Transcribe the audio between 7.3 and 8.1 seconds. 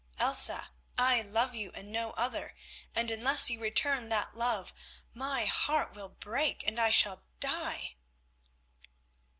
die."